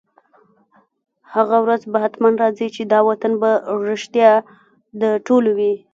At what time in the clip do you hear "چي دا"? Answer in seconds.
2.75-2.99